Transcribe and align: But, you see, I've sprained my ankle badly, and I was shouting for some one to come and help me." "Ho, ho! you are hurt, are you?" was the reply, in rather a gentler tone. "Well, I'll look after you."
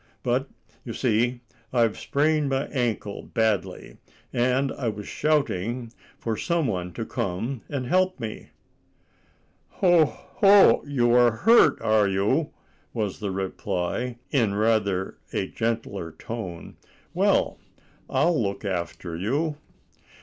But, 0.23 0.49
you 0.83 0.93
see, 0.93 1.41
I've 1.71 1.95
sprained 1.95 2.49
my 2.49 2.65
ankle 2.69 3.21
badly, 3.21 3.97
and 4.33 4.71
I 4.71 4.89
was 4.89 5.07
shouting 5.07 5.93
for 6.17 6.35
some 6.35 6.65
one 6.65 6.91
to 6.93 7.05
come 7.05 7.61
and 7.69 7.85
help 7.85 8.19
me." 8.19 8.49
"Ho, 9.73 10.05
ho! 10.05 10.83
you 10.87 11.13
are 11.13 11.29
hurt, 11.45 11.79
are 11.83 12.07
you?" 12.07 12.51
was 12.95 13.19
the 13.19 13.29
reply, 13.29 14.17
in 14.31 14.55
rather 14.55 15.19
a 15.33 15.47
gentler 15.49 16.11
tone. 16.13 16.77
"Well, 17.13 17.59
I'll 18.09 18.41
look 18.41 18.65
after 18.65 19.15
you." 19.15 19.57